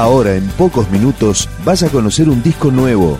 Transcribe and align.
Ahora, 0.00 0.34
en 0.34 0.48
pocos 0.56 0.90
minutos, 0.90 1.46
vas 1.62 1.82
a 1.82 1.90
conocer 1.90 2.30
un 2.30 2.42
disco 2.42 2.70
nuevo. 2.70 3.18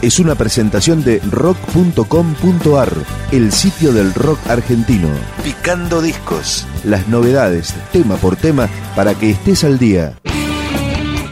Es 0.00 0.20
una 0.20 0.36
presentación 0.36 1.02
de 1.02 1.18
rock.com.ar, 1.28 2.92
el 3.32 3.50
sitio 3.50 3.92
del 3.92 4.14
rock 4.14 4.38
argentino. 4.46 5.08
Picando 5.42 6.00
discos. 6.00 6.68
Las 6.84 7.08
novedades, 7.08 7.74
tema 7.90 8.14
por 8.14 8.36
tema, 8.36 8.68
para 8.94 9.16
que 9.16 9.30
estés 9.30 9.64
al 9.64 9.80
día. 9.80 10.16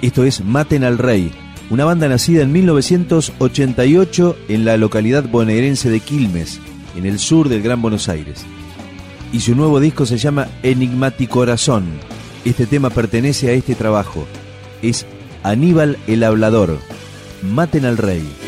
Esto 0.02 0.24
es 0.24 0.44
Maten 0.44 0.82
al 0.82 0.98
Rey, 0.98 1.30
una 1.70 1.84
banda 1.84 2.08
nacida 2.08 2.42
en 2.42 2.50
1988 2.50 4.36
en 4.48 4.64
la 4.64 4.76
localidad 4.78 5.28
bonaerense 5.28 5.90
de 5.90 6.00
Quilmes, 6.00 6.58
en 6.96 7.06
el 7.06 7.20
sur 7.20 7.48
del 7.48 7.62
Gran 7.62 7.80
Buenos 7.80 8.08
Aires. 8.08 8.44
Y 9.32 9.38
su 9.38 9.54
nuevo 9.54 9.78
disco 9.78 10.06
se 10.06 10.18
llama 10.18 10.48
Enigmático 10.64 11.34
Corazón. 11.34 11.84
Este 12.44 12.66
tema 12.66 12.90
pertenece 12.90 13.48
a 13.48 13.52
este 13.52 13.76
trabajo. 13.76 14.26
Es 14.82 15.06
Aníbal 15.44 15.96
el 16.06 16.24
Hablador. 16.24 16.78
Maten 17.42 17.84
al 17.84 17.96
Rey. 17.96 18.41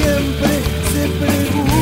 siempre 0.00 0.62
se 0.92 1.08
pregunta. 1.18 1.77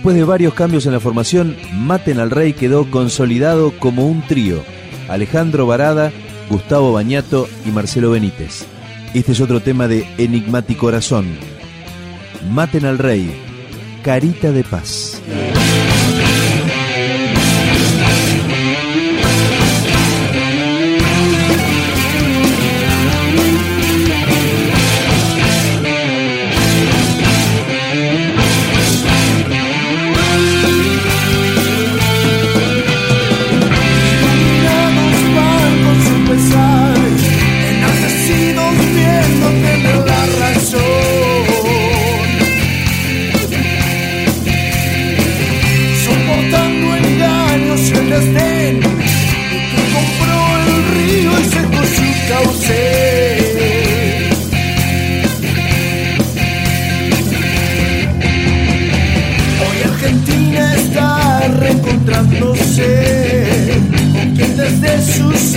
Después 0.00 0.16
de 0.16 0.24
varios 0.24 0.54
cambios 0.54 0.86
en 0.86 0.92
la 0.92 0.98
formación, 0.98 1.58
Maten 1.74 2.20
al 2.20 2.30
Rey 2.30 2.54
quedó 2.54 2.90
consolidado 2.90 3.78
como 3.78 4.08
un 4.08 4.26
trío. 4.26 4.62
Alejandro 5.10 5.66
Varada, 5.66 6.10
Gustavo 6.48 6.90
Bañato 6.90 7.46
y 7.66 7.70
Marcelo 7.70 8.12
Benítez. 8.12 8.64
Este 9.12 9.32
es 9.32 9.42
otro 9.42 9.60
tema 9.60 9.88
de 9.88 10.08
Enigmático 10.16 10.86
Corazón. 10.86 11.26
Maten 12.50 12.86
al 12.86 12.96
Rey, 12.96 13.30
Carita 14.02 14.52
de 14.52 14.64
Paz. 14.64 15.20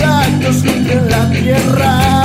actos 0.04 0.62
que 0.62 0.92
en 0.92 1.10
la 1.10 1.30
tierra. 1.30 2.23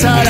pensar 0.00 0.29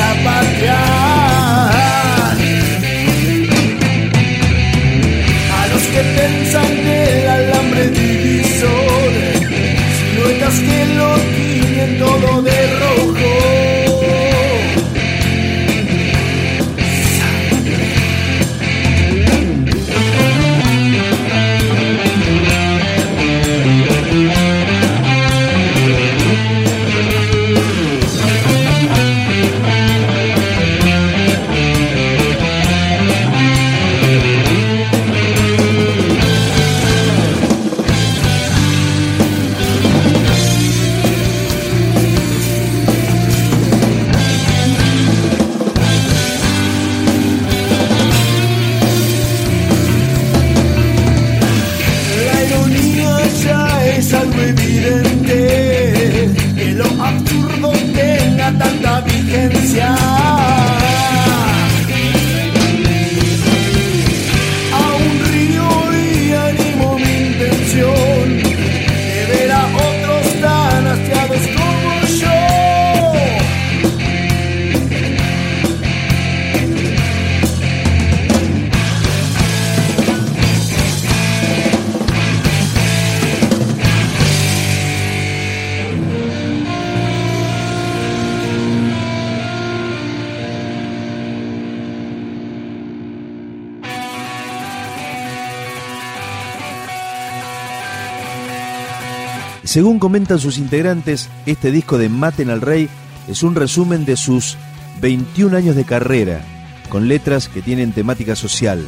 Según 99.65 99.99
comentan 99.99 100.39
sus 100.39 100.59
integrantes, 100.59 101.29
este 101.47 101.71
disco 101.71 101.99
de 101.99 102.09
Maten 102.09 102.51
al 102.51 102.61
Rey 102.61 102.89
es 103.29 103.43
un 103.43 103.55
resumen 103.55 104.05
de 104.05 104.17
sus 104.17 104.57
21 105.01 105.57
años 105.57 105.77
de 105.77 105.85
carrera, 105.85 106.41
con 106.89 107.09
letras 107.09 107.49
que 107.49 107.63
tienen 107.63 107.93
temática 107.93 108.37
social. 108.37 108.85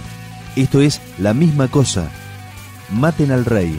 Esto 0.57 0.81
es 0.81 1.01
la 1.19 1.35
misma 1.35 1.69
cosa. 1.69 2.09
Maten 2.91 3.33
al 3.33 3.45
Rey. 3.45 3.79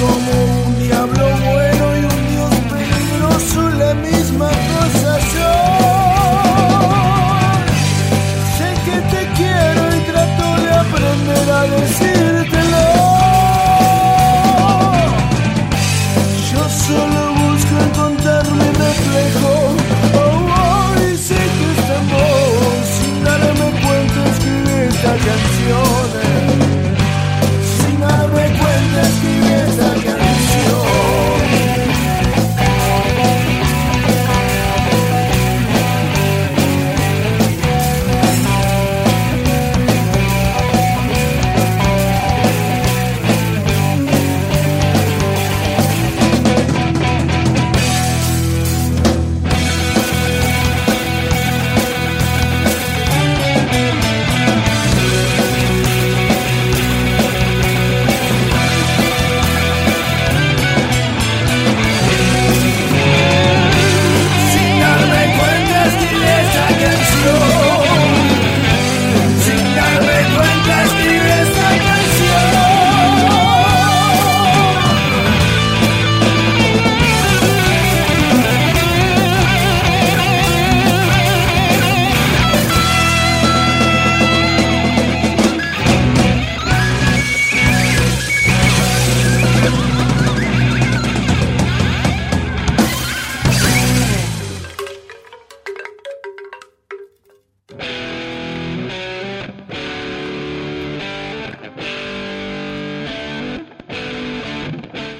como 0.00 0.39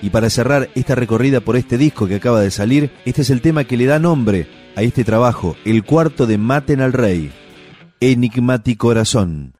Y 0.03 0.11
para 0.11 0.31
cerrar 0.31 0.71
esta 0.75 0.95
recorrida 0.95 1.41
por 1.41 1.57
este 1.57 1.77
disco 1.77 2.07
que 2.07 2.17
acaba 2.17 2.41
de 2.41 2.51
salir, 2.51 2.91
este 3.05 3.23
es 3.23 3.31
el 3.31 3.43
tema 3.43 3.65
que 3.65 3.77
le 3.77 3.87
da 3.87 3.99
nombre 3.99 4.47
a 4.77 4.83
este 4.83 5.05
trabajo, 5.05 5.57
el 5.65 5.85
cuarto 5.85 6.27
de 6.27 6.39
Maten 6.39 6.81
al 6.81 6.93
Rey, 6.93 7.31
Enigmático 8.01 8.89
Corazón. 8.89 9.60